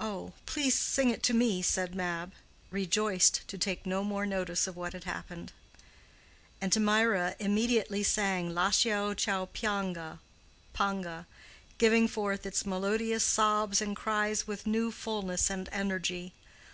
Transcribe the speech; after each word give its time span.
"Oh, 0.00 0.32
please 0.46 0.74
sing 0.74 1.10
it 1.10 1.22
to 1.24 1.34
me," 1.34 1.60
said 1.60 1.94
Mab, 1.94 2.32
rejoiced 2.70 3.46
to 3.46 3.58
take 3.58 3.84
no 3.84 4.02
more 4.02 4.24
notice 4.24 4.66
of 4.66 4.74
what 4.74 4.94
had 4.94 5.04
happened. 5.04 5.52
And 6.62 6.74
Mirah 6.80 7.36
immediately 7.38 8.02
sang 8.02 8.54
Lascia 8.54 9.14
ch'io 9.14 9.50
pianga, 10.72 11.26
giving 11.76 12.08
forth 12.08 12.46
its 12.46 12.64
melodious 12.64 13.22
sobs 13.24 13.82
and 13.82 13.94
cries 13.94 14.46
with 14.46 14.66
new 14.66 14.90
fullness 14.90 15.50
and 15.50 15.68
energy. 15.72 16.32